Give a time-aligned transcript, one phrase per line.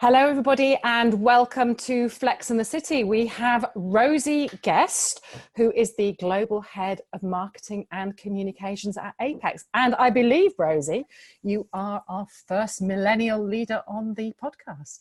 [0.00, 3.04] Hello, everybody, and welcome to Flex in the City.
[3.04, 5.22] We have Rosie Guest,
[5.56, 9.66] who is the Global Head of Marketing and Communications at Apex.
[9.74, 11.04] And I believe, Rosie,
[11.42, 15.00] you are our first millennial leader on the podcast.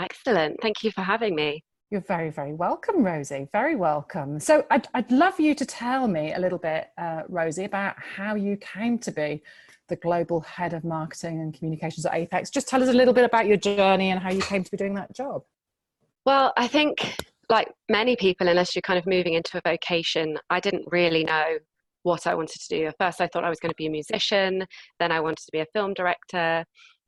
[0.00, 0.60] Excellent.
[0.60, 1.62] Thank you for having me.
[1.94, 3.46] You're very, very welcome, Rosie.
[3.52, 4.40] Very welcome.
[4.40, 8.34] So, I'd, I'd love you to tell me a little bit, uh, Rosie, about how
[8.34, 9.44] you came to be
[9.88, 12.50] the global head of marketing and communications at Apex.
[12.50, 14.76] Just tell us a little bit about your journey and how you came to be
[14.76, 15.44] doing that job.
[16.26, 17.16] Well, I think,
[17.48, 21.58] like many people, unless you're kind of moving into a vocation, I didn't really know
[22.02, 22.86] what I wanted to do.
[22.86, 24.66] At first, I thought I was going to be a musician,
[24.98, 26.64] then I wanted to be a film director.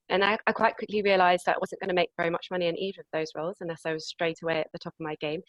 [0.08, 2.66] And I, I, quite quickly realized that I wasn't going to make very much money
[2.66, 5.16] in either of those roles unless I was straight away at the top of my
[5.20, 5.40] game.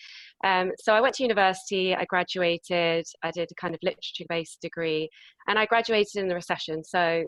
[0.44, 4.62] Um, so I went to university, I graduated, I did a kind of literature based
[4.62, 5.10] degree,
[5.48, 6.84] and I graduated in the recession.
[6.84, 7.24] So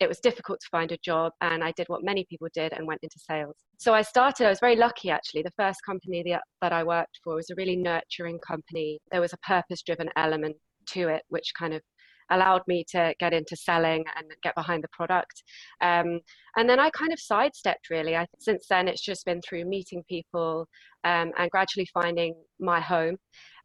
[0.00, 2.86] it was difficult to find a job, and I did what many people did and
[2.86, 3.56] went into sales.
[3.78, 5.42] So I started, I was very lucky actually.
[5.42, 6.22] The first company
[6.62, 8.98] that I worked for was a really nurturing company.
[9.10, 10.56] There was a purpose driven element
[10.90, 11.82] to it, which kind of
[12.30, 15.42] allowed me to get into selling and get behind the product.
[15.80, 16.20] Um,
[16.56, 18.16] and then I kind of sidestepped really.
[18.16, 20.68] I, since then, it's just been through meeting people
[21.04, 23.16] um, and gradually finding my home,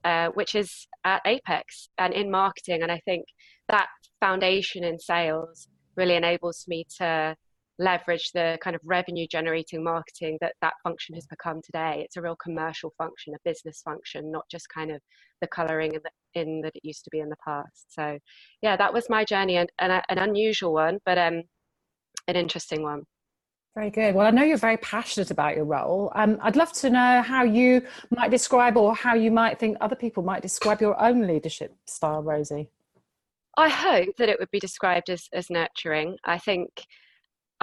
[0.03, 2.83] uh, which is at Apex and in marketing.
[2.83, 3.25] And I think
[3.69, 3.87] that
[4.19, 7.35] foundation in sales really enables me to
[7.83, 12.01] leverage the kind of revenue generating marketing that that function has become today.
[12.03, 15.01] It's a real commercial function, a business function, not just kind of
[15.41, 17.85] the coloring in, the, in that it used to be in the past.
[17.89, 18.17] So,
[18.61, 21.43] yeah, that was my journey and, and a, an unusual one, but um,
[22.27, 23.03] an interesting one.
[23.75, 24.13] Very good.
[24.13, 26.11] Well, I know you're very passionate about your role.
[26.13, 27.81] Um, I'd love to know how you
[28.11, 32.21] might describe or how you might think other people might describe your own leadership style,
[32.21, 32.69] Rosie.
[33.57, 36.17] I hope that it would be described as, as nurturing.
[36.23, 36.85] I think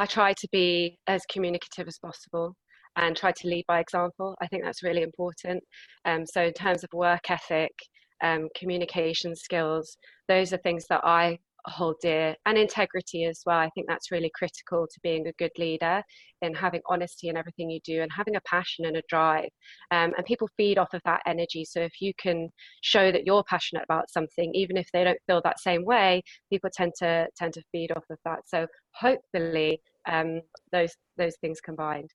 [0.01, 2.55] I try to be as communicative as possible
[2.97, 4.35] and try to lead by example.
[4.41, 5.63] I think that's really important.
[6.07, 7.73] Um, so, in terms of work ethic,
[8.23, 13.59] um, communication skills, those are things that I hold dear, and integrity as well.
[13.59, 16.03] I think that's really critical to being a good leader
[16.43, 19.49] in having honesty in everything you do and having a passion and a drive.
[19.91, 21.65] Um, and people feed off of that energy.
[21.65, 22.49] So, if you can
[22.83, 26.71] show that you're passionate about something, even if they don't feel that same way, people
[26.73, 28.41] tend to tend to feed off of that.
[28.47, 30.41] So, hopefully, um,
[30.73, 32.11] those those things combined.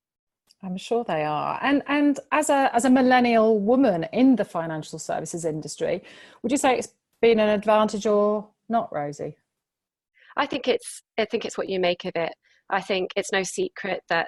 [0.63, 1.59] I'm sure they are.
[1.62, 6.03] And and as a as a millennial woman in the financial services industry,
[6.41, 9.38] would you say it's been an advantage or not, Rosie?
[10.38, 12.34] I think it's I think it's what you make of it.
[12.70, 14.28] I think it's no secret that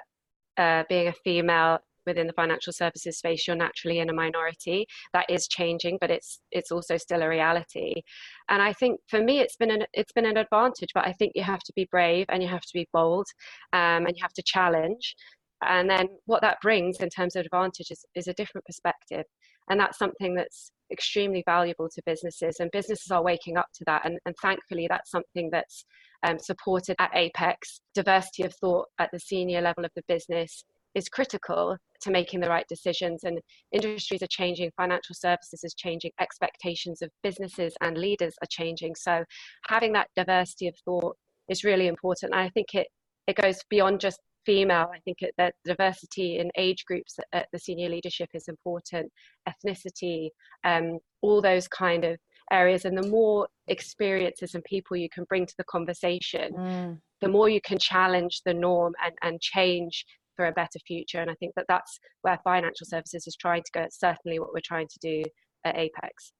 [0.56, 4.86] uh, being a female within the financial services space, you're naturally in a minority.
[5.12, 8.02] That is changing, but it's it's also still a reality.
[8.48, 10.90] And I think for me, it's been an it's been an advantage.
[10.94, 13.26] But I think you have to be brave and you have to be bold,
[13.72, 15.14] um, and you have to challenge.
[15.62, 19.24] And then what that brings in terms of advantage is, is a different perspective,
[19.70, 22.56] and that's something that's extremely valuable to businesses.
[22.60, 24.04] And businesses are waking up to that.
[24.04, 25.84] And, and thankfully, that's something that's
[26.26, 27.80] um, supported at Apex.
[27.94, 30.64] Diversity of thought at the senior level of the business
[30.94, 33.40] is critical to making the right decisions and
[33.72, 39.24] industries are changing financial services is changing expectations of businesses and leaders are changing so
[39.66, 41.16] having that diversity of thought
[41.48, 42.86] is really important and i think it
[43.26, 47.88] it goes beyond just female i think that diversity in age groups at the senior
[47.88, 49.10] leadership is important
[49.48, 50.28] ethnicity
[50.64, 52.16] um, all those kind of
[52.50, 56.98] areas and the more experiences and people you can bring to the conversation mm.
[57.20, 60.04] the more you can challenge the norm and, and change
[60.38, 61.20] for a better future.
[61.20, 63.80] And I think that that's where financial services is trying to go.
[63.80, 65.24] It's certainly what we're trying to do
[65.64, 66.32] at Apex.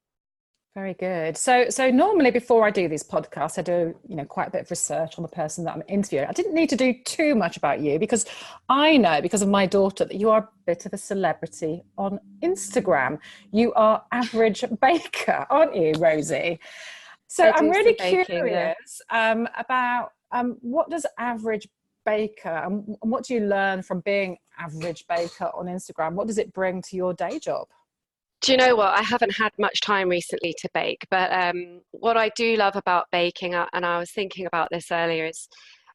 [0.75, 1.35] Very good.
[1.35, 4.61] So, so normally before I do these podcasts, I do you know quite a bit
[4.61, 6.27] of research on the person that I'm interviewing.
[6.27, 8.25] I didn't need to do too much about you because
[8.69, 12.19] I know because of my daughter that you are a bit of a celebrity on
[12.43, 13.17] Instagram.
[13.51, 16.59] You are average baker, aren't you, Rosie?
[17.27, 19.31] So I'm really baking, curious yeah.
[19.31, 21.67] um, about um, what does average
[22.05, 26.51] baker and what do you learn from being average baker on instagram what does it
[26.53, 27.67] bring to your day job
[28.41, 28.97] do you know what?
[28.97, 33.05] I haven't had much time recently to bake but um, what i do love about
[33.11, 35.47] baking uh, and i was thinking about this earlier is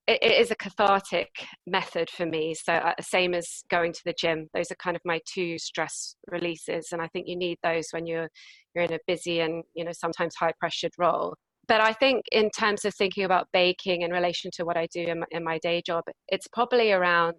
[0.06, 1.30] it, it is a cathartic
[1.66, 2.52] method for me.
[2.52, 6.16] So uh, same as going to the gym those are kind of my two stress
[6.30, 8.28] releases and i think you need those when you're
[8.74, 11.34] you're in a busy and you know sometimes high pressured role.
[11.66, 15.00] But I think in terms of thinking about baking in relation to what I do
[15.00, 17.36] in my, in my day job, it's probably around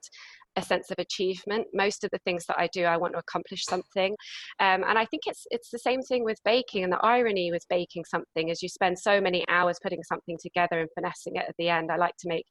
[0.55, 1.67] a sense of achievement.
[1.73, 4.15] Most of the things that I do, I want to accomplish something,
[4.59, 6.83] um, and I think it's it's the same thing with baking.
[6.83, 10.79] And the irony with baking something is you spend so many hours putting something together
[10.79, 11.91] and finessing it at the end.
[11.91, 12.45] I like to make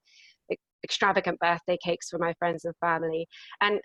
[0.85, 3.27] extravagant birthday cakes for my friends and family,
[3.61, 3.81] and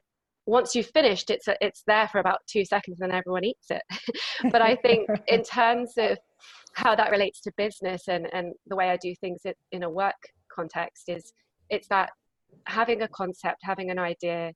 [0.45, 3.67] once you've finished, it's a, it's there for about two seconds, and then everyone eats
[3.69, 3.83] it.
[4.51, 6.17] but I think in terms of
[6.73, 9.41] how that relates to business and and the way I do things
[9.71, 10.15] in a work
[10.53, 11.33] context is
[11.69, 12.09] it's that
[12.65, 14.53] having a concept, having an idea,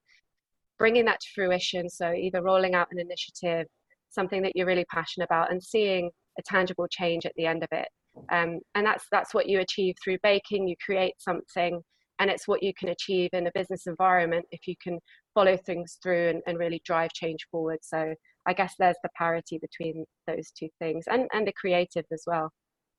[0.77, 1.89] bringing that to fruition.
[1.89, 3.67] So either rolling out an initiative,
[4.09, 7.69] something that you're really passionate about, and seeing a tangible change at the end of
[7.71, 7.87] it.
[8.31, 10.67] Um, and that's that's what you achieve through baking.
[10.67, 11.81] You create something,
[12.19, 14.99] and it's what you can achieve in a business environment if you can
[15.33, 17.79] follow things through and, and really drive change forward.
[17.81, 18.13] So
[18.45, 22.51] I guess there's the parity between those two things, and and the creative as well.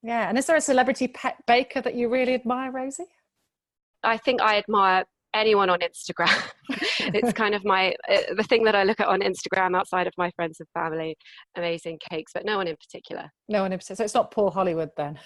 [0.02, 3.06] Yeah, and is there a celebrity pet baker that you really admire, Rosie?
[4.04, 5.04] I think I admire
[5.34, 6.42] anyone on Instagram.
[7.00, 10.14] it's kind of my uh, the thing that I look at on Instagram outside of
[10.16, 11.16] my friends and family,
[11.56, 13.30] amazing cakes, but no one in particular.
[13.48, 13.96] No one in particular.
[13.96, 15.18] So it's not Paul Hollywood then.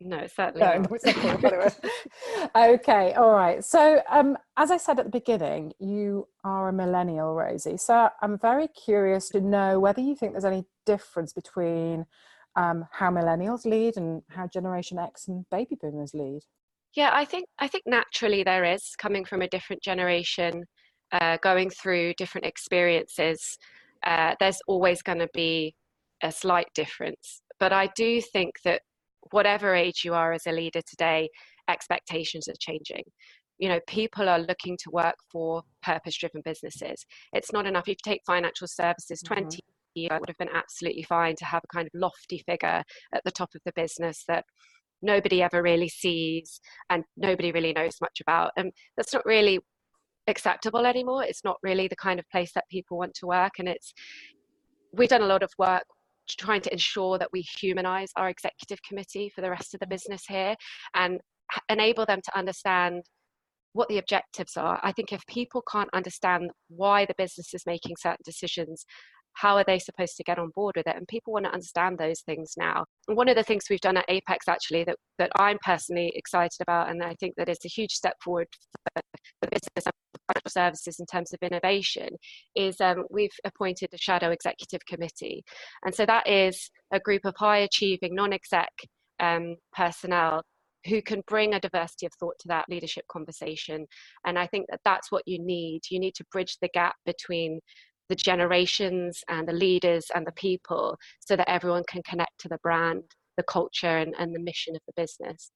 [0.00, 0.90] No, certainly no, not.
[0.90, 2.80] Not Paul Hollywood.
[2.80, 3.64] okay, all right.
[3.64, 7.76] So um, as I said at the beginning, you are a millennial, Rosie.
[7.76, 12.06] So I'm very curious to know whether you think there's any difference between
[12.56, 16.40] um, how millennials lead and how Generation X and baby boomers lead.
[16.96, 20.64] Yeah, I think I think naturally there is coming from a different generation,
[21.12, 23.58] uh, going through different experiences.
[24.06, 25.74] Uh, there's always going to be
[26.22, 28.82] a slight difference, but I do think that
[29.30, 31.28] whatever age you are as a leader today,
[31.68, 33.02] expectations are changing.
[33.58, 37.04] You know, people are looking to work for purpose-driven businesses.
[37.32, 37.84] It's not enough.
[37.84, 39.34] If you take financial services, mm-hmm.
[39.34, 39.60] 20
[39.94, 42.82] years would have been absolutely fine to have a kind of lofty figure
[43.14, 44.44] at the top of the business that
[45.04, 46.60] nobody ever really sees
[46.90, 48.50] and nobody really knows much about.
[48.56, 49.60] And that's not really
[50.26, 51.24] acceptable anymore.
[51.24, 53.52] It's not really the kind of place that people want to work.
[53.58, 53.92] And it's,
[54.92, 55.84] we've done a lot of work
[56.28, 60.22] trying to ensure that we humanize our executive committee for the rest of the business
[60.26, 60.54] here
[60.94, 61.20] and
[61.68, 63.02] enable them to understand
[63.74, 64.80] what the objectives are.
[64.82, 68.86] I think if people can't understand why the business is making certain decisions
[69.34, 70.96] how are they supposed to get on board with it?
[70.96, 72.84] And people want to understand those things now.
[73.08, 76.60] And one of the things we've done at Apex actually that, that I'm personally excited
[76.60, 78.48] about, and I think that it's a huge step forward
[78.94, 79.02] for
[79.42, 79.92] the business and
[80.28, 82.10] financial services in terms of innovation,
[82.54, 85.44] is um, we've appointed a shadow executive committee.
[85.84, 88.70] And so that is a group of high achieving non exec
[89.20, 90.42] um, personnel
[90.86, 93.86] who can bring a diversity of thought to that leadership conversation.
[94.26, 95.82] And I think that that's what you need.
[95.90, 97.60] You need to bridge the gap between
[98.08, 102.58] the generations and the leaders and the people so that everyone can connect to the
[102.62, 103.02] brand,
[103.36, 105.50] the culture, and, and the mission of the business.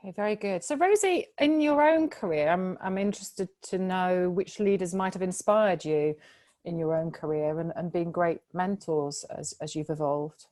[0.00, 0.62] Okay, very good.
[0.62, 5.22] So, Rosie, in your own career, I'm, I'm interested to know which leaders might have
[5.22, 6.14] inspired you
[6.64, 10.46] in your own career and, and being great mentors as, as you've evolved.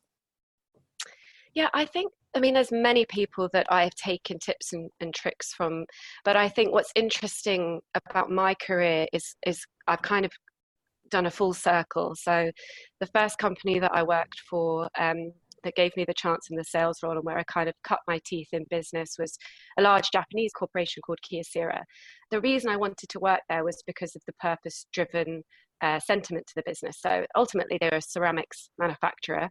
[1.55, 5.15] Yeah, I think I mean, there's many people that I have taken tips and, and,
[5.15, 5.85] tricks from,
[6.25, 10.33] but I think what's interesting about my career is is I've kind of
[11.13, 12.15] done a full circle.
[12.17, 12.51] So
[13.01, 15.33] the first company that I worked for um,
[15.63, 18.01] that gave me the chance in the sales role and where I kind of cut
[18.09, 19.39] my teeth in business was
[19.79, 21.81] a large Japanese corporation called Kyocera.
[22.31, 25.43] The reason I wanted to work there was because of the purpose driven
[25.83, 26.99] uh, sentiment to the business.
[27.01, 29.49] So ultimately, they're a ceramics manufacturer.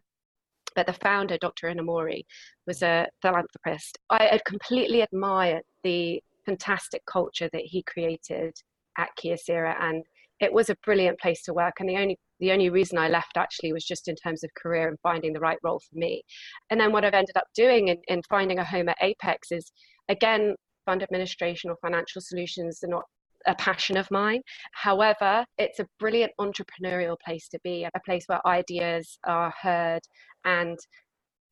[0.74, 1.68] But the founder, Dr.
[1.68, 2.22] Inamori,
[2.66, 3.98] was a philanthropist.
[4.08, 8.54] I had completely admired the fantastic culture that he created
[8.98, 10.04] at Kyocera and
[10.42, 13.36] it was a brilliant place to work and the only the only reason I left
[13.36, 16.24] actually was just in terms of career and finding the right role for me.
[16.70, 19.70] And then what I've ended up doing in, in finding a home at Apex is
[20.08, 23.04] again fund administration or financial solutions are not
[23.46, 24.40] a passion of mine.
[24.72, 30.02] However, it's a brilliant entrepreneurial place to be, a place where ideas are heard
[30.44, 30.78] and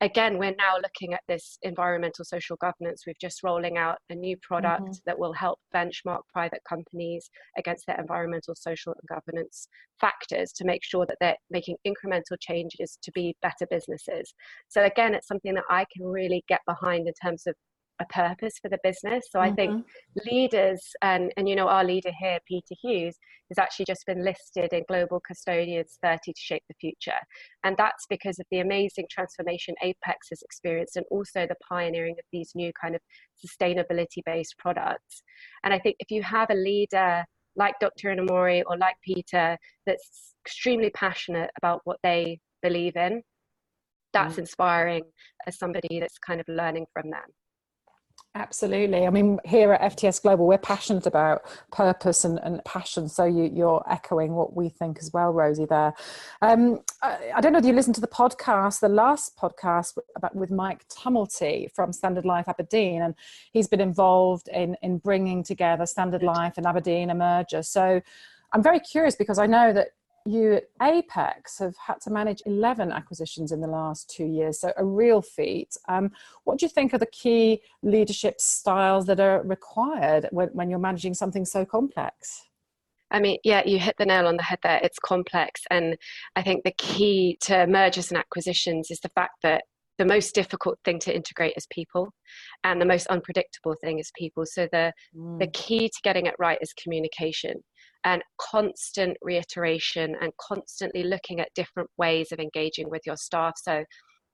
[0.01, 3.05] again, we're now looking at this environmental social governance.
[3.07, 4.93] We've just rolling out a new product mm-hmm.
[5.07, 9.69] that will help benchmark private companies against their environmental, social, and governance
[10.01, 14.35] factors to make sure that they're making incremental changes to be better businesses.
[14.69, 17.55] So again, it's something that I can really get behind in terms of
[18.01, 19.25] a purpose for the business.
[19.31, 19.53] So mm-hmm.
[19.53, 20.31] I think mm-hmm.
[20.31, 23.17] leaders and and you know our leader here, Peter Hughes,
[23.51, 27.19] has actually just been listed in Global Custodians 30 to shape the future.
[27.65, 32.25] And that's because of the amazing transformation Apex has experienced and also the pioneering of
[32.33, 33.01] these new kind of
[33.45, 35.23] sustainability based products.
[35.65, 37.25] And I think if you have a leader
[37.57, 38.15] like Dr.
[38.15, 43.23] Inamori or like Peter that's extremely passionate about what they believe in,
[44.13, 44.41] that's mm.
[44.41, 45.03] inspiring
[45.47, 47.23] as somebody that's kind of learning from them.
[48.37, 49.09] Absolutely.
[49.09, 53.09] I mean, here at FTS Global, we're passionate about purpose and, and passion.
[53.09, 55.65] So you, are echoing what we think as well, Rosie.
[55.65, 55.93] There.
[56.41, 60.37] Um, I, I, don't know if you listened to the podcast, the last podcast about
[60.37, 63.17] with Mike Tumilty from Standard Life Aberdeen, and
[63.53, 67.65] he's been involved in in bringing together Standard Life and Aberdeen a merger.
[67.65, 68.01] So
[68.53, 69.89] I'm very curious because I know that
[70.27, 74.73] you at Apex have had to manage 11 acquisitions in the last two years, so
[74.77, 75.77] a real feat.
[75.89, 76.11] Um,
[76.45, 80.79] what do you think are the key leadership styles that are required when, when you're
[80.79, 82.47] managing something so complex?
[83.11, 84.81] I mean, yeah, you hit the nail on the head there.
[84.83, 85.63] It's complex.
[85.71, 85.97] And
[86.37, 89.65] I think the key to mergers and acquisitions is the fact that
[89.99, 92.11] the most difficult thing to integrate is people
[92.65, 94.47] and the most unpredictable thing is people.
[94.47, 95.39] So the, mm.
[95.39, 97.63] the key to getting it right is communication
[98.05, 103.55] and constant reiteration and constantly looking at different ways of engaging with your staff.
[103.57, 103.85] So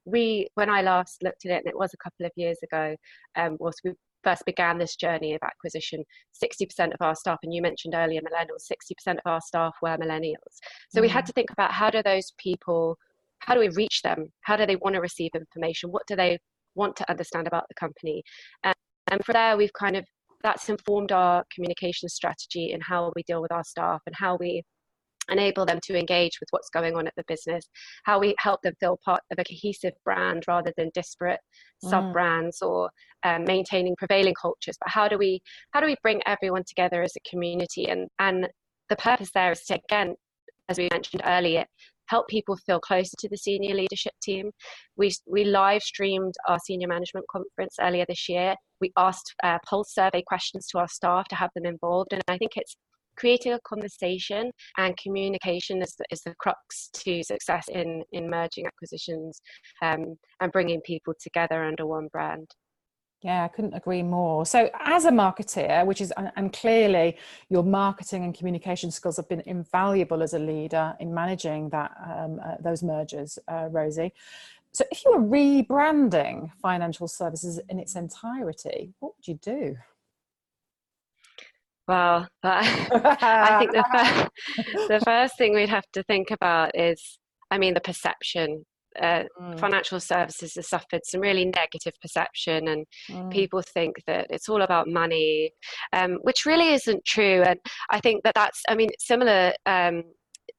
[0.05, 2.95] we, when I last looked at it, and it was a couple of years ago,
[3.35, 3.93] um, was we
[4.23, 6.03] first began this journey of acquisition,
[6.43, 10.55] 60% of our staff, and you mentioned earlier millennials, 60% of our staff were millennials.
[10.91, 11.03] So mm.
[11.03, 11.29] we had mm.
[11.29, 12.97] to think about how do those people,
[13.41, 14.33] how do we reach them?
[14.43, 15.91] How do they want to receive information?
[15.91, 16.39] What do they
[16.75, 18.23] want to understand about the company?
[18.65, 18.75] And,
[19.11, 20.05] and from there, we've kind of,
[20.47, 24.63] that's informed our communication strategy and how we deal with our staff and how we
[25.29, 27.69] enable them to engage with what's going on at the business,
[28.05, 31.41] how we help them feel part of a cohesive brand rather than disparate
[31.85, 31.91] mm.
[31.91, 32.89] sub brands or
[33.25, 34.77] um, maintaining prevailing cultures.
[34.81, 35.41] But how do we
[35.73, 37.89] how do we bring everyone together as a community?
[37.89, 38.49] And and
[38.89, 40.15] the purpose there is to again,
[40.69, 41.65] as we mentioned earlier,
[42.09, 44.53] help people feel closer to the senior leadership team.
[44.97, 48.55] We, we live streamed our senior management conference earlier this year.
[48.81, 52.13] We asked uh, pulse survey questions to our staff to have them involved.
[52.13, 52.77] And I think it's
[53.17, 59.41] creating a conversation and communication is, is the crux to success in, in merging acquisitions
[59.83, 62.47] um, and bringing people together under one brand.
[63.23, 64.45] Yeah, I couldn't agree more.
[64.45, 67.17] So, as a marketeer, which is, and clearly
[67.49, 72.39] your marketing and communication skills have been invaluable as a leader in managing that um,
[72.45, 74.13] uh, those mergers, uh, Rosie.
[74.77, 79.75] So, if you were rebranding financial services in its entirety, what would you do?
[81.89, 87.19] Well, I think the first, the first thing we'd have to think about is,
[87.51, 88.67] I mean, the perception.
[89.01, 89.59] Uh, mm.
[89.59, 93.31] Financial services has suffered some really negative perception, and mm.
[93.31, 95.53] people think that it's all about money,
[95.95, 97.43] um, which really isn't true.
[97.47, 100.03] And I think that that's, I mean, similar um,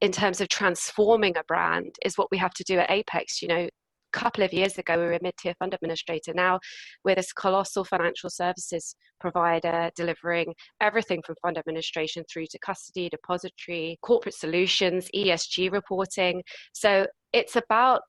[0.02, 3.44] in terms of transforming a brand is what we have to do at Apex.
[3.44, 3.70] You know,
[4.14, 6.34] couple of years ago, we were a mid-tier fund administrator.
[6.34, 6.60] Now
[7.04, 13.98] we're this colossal financial services provider delivering everything from fund administration through to custody, depository,
[14.02, 16.44] corporate solutions, ESG reporting.
[16.74, 18.02] So it's about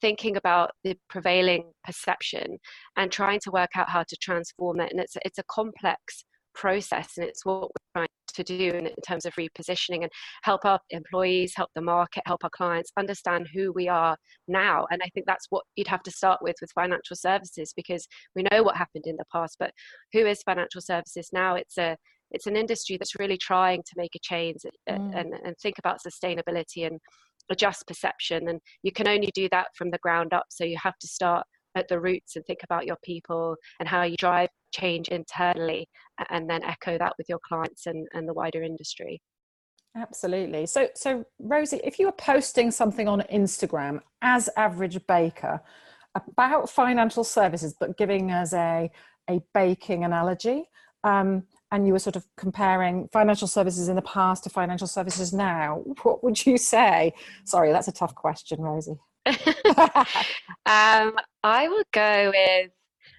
[0.00, 2.58] thinking about the prevailing perception
[2.96, 4.90] and trying to work out how to transform it.
[4.90, 8.94] And it's it's a complex process and it's what we're trying to do in, in,
[9.06, 10.10] terms of repositioning and
[10.42, 14.16] help our employees help the market help our clients understand who we are
[14.48, 14.86] now.
[14.90, 18.44] And i think that's what you'd have to start with with financial services because we
[18.50, 19.72] know what happened in the past but
[20.12, 21.54] who is financial services now?
[21.54, 21.96] It's a
[22.30, 24.56] it's an industry that's really trying to make a change
[24.88, 25.18] uh, mm.
[25.18, 26.98] and, and think about sustainability and
[27.50, 30.44] adjust perception and you can only do that from the ground up.
[30.48, 34.02] So you have to start at the roots and think about your people and how
[34.02, 35.88] you drive change internally
[36.30, 39.20] and then echo that with your clients and, and the wider industry.
[39.96, 40.66] Absolutely.
[40.66, 45.60] So so rosie if you were posting something on instagram as average baker
[46.14, 48.90] about financial services but giving us a
[49.28, 50.64] a baking analogy
[51.04, 55.32] um, and you were sort of comparing financial services in the past to financial services
[55.32, 57.12] now what would you say?
[57.44, 58.98] Sorry that's a tough question rosie.
[60.64, 62.70] Um, I would go with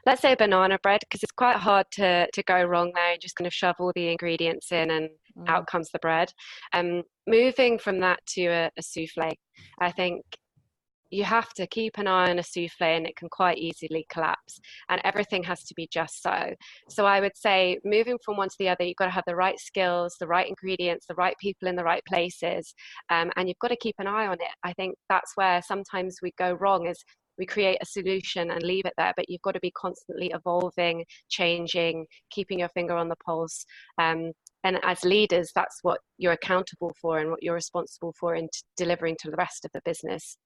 [0.06, 3.36] let's say banana bread because it's quite hard to to go wrong there and just
[3.36, 5.48] kind of shove all the ingredients in and mm.
[5.50, 6.32] out comes the bread.
[6.74, 9.32] Um, moving from that to a, a souffle,
[9.80, 10.24] I think
[11.14, 14.60] you have to keep an eye on a souffle and it can quite easily collapse
[14.90, 16.54] and everything has to be just so
[16.90, 19.36] so i would say moving from one to the other you've got to have the
[19.36, 22.74] right skills the right ingredients the right people in the right places
[23.12, 26.18] um, and you've got to keep an eye on it i think that's where sometimes
[26.24, 27.04] we go wrong is
[27.38, 31.04] we create a solution and leave it there but you've got to be constantly evolving
[31.30, 33.66] changing keeping your finger on the pulse
[34.00, 34.32] um,
[34.64, 38.62] and as leaders that's what you're accountable for and what you're responsible for in t-
[38.78, 40.38] delivering to the rest of the business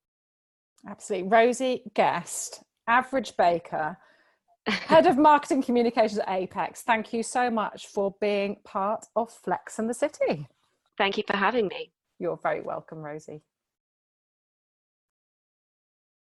[0.86, 1.30] Absolutely.
[1.30, 3.98] Rosie Guest, average baker,
[4.68, 6.82] head of marketing communications at Apex.
[6.82, 10.48] Thank you so much for being part of Flex and the City.
[10.98, 11.92] Thank you for having me.
[12.20, 13.42] You're very welcome, Rosie.